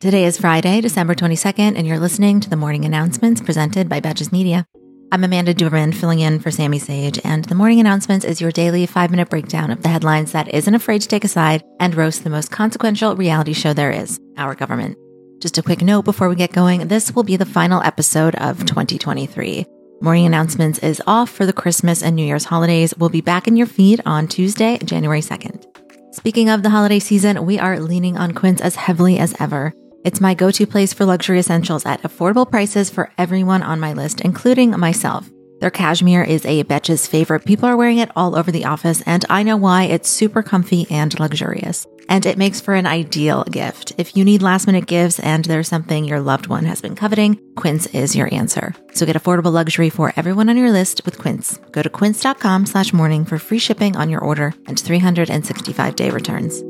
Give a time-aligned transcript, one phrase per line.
[0.00, 4.32] Today is Friday, December 22nd, and you're listening to the morning announcements presented by Betches
[4.32, 4.66] Media.
[5.12, 8.86] I'm Amanda Duberman, filling in for Sami Sage, and the morning announcements is your daily
[8.86, 12.24] five minute breakdown of the headlines that isn't afraid to take a side and roast
[12.24, 14.96] the most consequential reality show there is our government.
[15.38, 18.64] Just a quick note before we get going this will be the final episode of
[18.64, 19.66] 2023.
[20.00, 22.94] Morning announcements is off for the Christmas and New Year's holidays.
[22.96, 25.66] We'll be back in your feed on Tuesday, January 2nd.
[26.14, 29.74] Speaking of the holiday season, we are leaning on Quince as heavily as ever.
[30.02, 33.92] It's my go to place for luxury essentials at affordable prices for everyone on my
[33.92, 35.28] list, including myself.
[35.60, 37.44] Their cashmere is a Betches favorite.
[37.44, 39.84] People are wearing it all over the office, and I know why.
[39.84, 41.86] It's super comfy and luxurious.
[42.08, 43.92] And it makes for an ideal gift.
[43.98, 47.38] If you need last minute gifts and there's something your loved one has been coveting,
[47.56, 48.74] Quince is your answer.
[48.94, 51.58] So get affordable luxury for everyone on your list with Quince.
[51.70, 56.62] Go to quince.com slash morning for free shipping on your order and 365 day returns.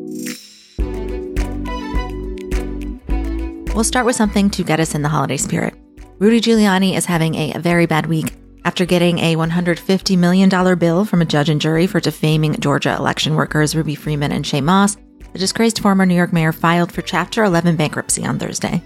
[3.81, 5.73] We'll start with something to get us in the holiday spirit.
[6.19, 8.35] Rudy Giuliani is having a very bad week
[8.67, 13.37] after getting a $150 million bill from a judge and jury for defaming Georgia election
[13.37, 14.99] workers Ruby Freeman and Shaye Moss.
[15.33, 18.83] The disgraced former New York mayor filed for Chapter 11 bankruptcy on Thursday.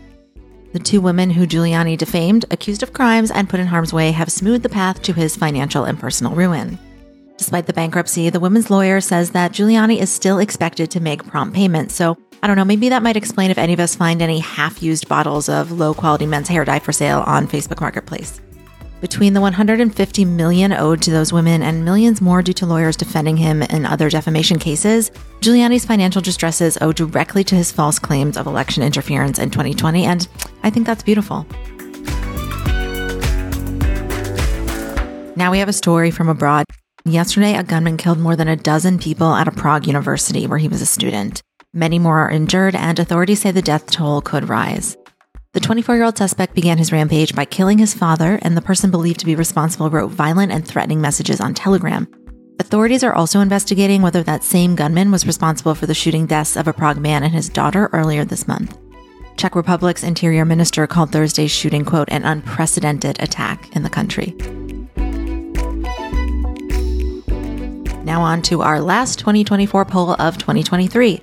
[0.72, 4.30] The two women who Giuliani defamed, accused of crimes, and put in harm's way have
[4.30, 6.78] smoothed the path to his financial and personal ruin.
[7.36, 11.56] Despite the bankruptcy, the women's lawyer says that Giuliani is still expected to make prompt
[11.56, 12.14] payments, so
[12.44, 15.08] I don't know, maybe that might explain if any of us find any half used
[15.08, 18.38] bottles of low quality men's hair dye for sale on Facebook Marketplace.
[19.00, 23.38] Between the 150 million owed to those women and millions more due to lawyers defending
[23.38, 28.46] him in other defamation cases, Giuliani's financial distresses owe directly to his false claims of
[28.46, 30.28] election interference in 2020, and
[30.62, 31.46] I think that's beautiful.
[35.34, 36.66] Now we have a story from abroad.
[37.06, 40.68] Yesterday, a gunman killed more than a dozen people at a Prague university where he
[40.68, 41.40] was a student.
[41.76, 44.96] Many more are injured, and authorities say the death toll could rise.
[45.54, 48.92] The 24 year old suspect began his rampage by killing his father, and the person
[48.92, 52.06] believed to be responsible wrote violent and threatening messages on Telegram.
[52.60, 56.68] Authorities are also investigating whether that same gunman was responsible for the shooting deaths of
[56.68, 58.78] a Prague man and his daughter earlier this month.
[59.36, 64.36] Czech Republic's interior minister called Thursday's shooting, quote, an unprecedented attack in the country.
[68.04, 71.20] Now on to our last 2024 poll of 2023.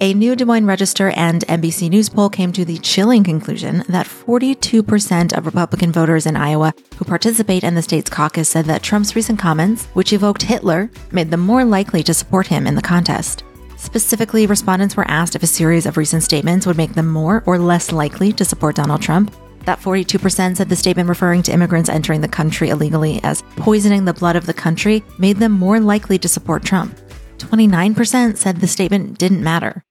[0.00, 4.08] A new Des Moines Register and NBC News poll came to the chilling conclusion that
[4.08, 9.14] 42% of Republican voters in Iowa who participate in the state's caucus said that Trump's
[9.14, 13.44] recent comments, which evoked Hitler, made them more likely to support him in the contest.
[13.76, 17.56] Specifically, respondents were asked if a series of recent statements would make them more or
[17.56, 19.32] less likely to support Donald Trump.
[19.64, 24.12] That 42% said the statement referring to immigrants entering the country illegally as poisoning the
[24.12, 26.98] blood of the country made them more likely to support Trump.
[27.44, 29.84] 29% said the statement didn't matter.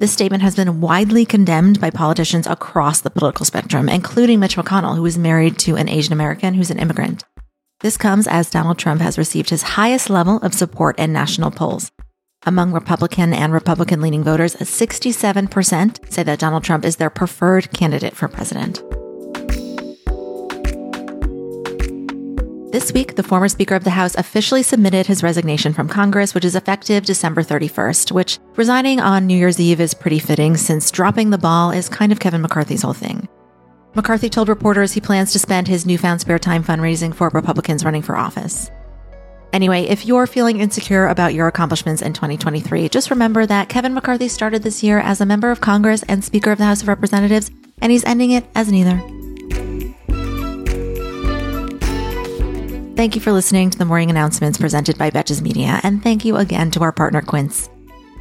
[0.00, 4.96] This statement has been widely condemned by politicians across the political spectrum, including Mitch McConnell,
[4.96, 7.24] who is married to an Asian American who's an immigrant.
[7.80, 11.92] This comes as Donald Trump has received his highest level of support in national polls.
[12.44, 18.16] Among Republican and Republican leaning voters, 67% say that Donald Trump is their preferred candidate
[18.16, 18.82] for president.
[22.74, 26.44] This week, the former Speaker of the House officially submitted his resignation from Congress, which
[26.44, 31.30] is effective December 31st, which resigning on New Year's Eve is pretty fitting since dropping
[31.30, 33.28] the ball is kind of Kevin McCarthy's whole thing.
[33.94, 38.02] McCarthy told reporters he plans to spend his newfound spare time fundraising for Republicans running
[38.02, 38.72] for office.
[39.52, 44.26] Anyway, if you're feeling insecure about your accomplishments in 2023, just remember that Kevin McCarthy
[44.26, 47.52] started this year as a member of Congress and Speaker of the House of Representatives,
[47.80, 49.00] and he's ending it as neither.
[52.96, 56.36] Thank you for listening to the morning announcements presented by Betches Media, and thank you
[56.36, 57.68] again to our partner Quince.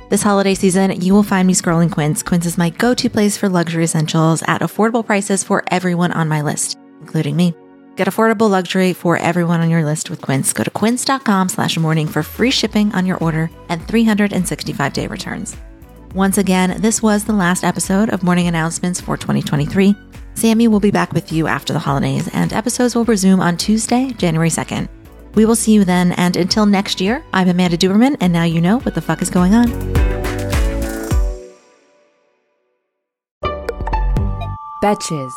[0.10, 2.24] This holiday season, you will find me scrolling Quince.
[2.24, 6.28] Quince is my go to place for luxury essentials at affordable prices for everyone on
[6.28, 7.54] my list, including me.
[7.98, 10.52] Get affordable luxury for everyone on your list with Quince.
[10.54, 15.56] Go to quince.com slash morning for free shipping on your order and 365 day returns.
[16.16, 19.96] Once again, this was the last episode of Morning Announcements for 2023.
[20.35, 24.12] Sami will be back with you after the holidays, and episodes will resume on Tuesday,
[24.12, 24.89] January 2nd.
[25.35, 28.62] We will see you then, and until next year, I'm Amanda Duberman, and now you
[28.62, 29.68] know what the fuck is going on.
[34.83, 35.31] Betches.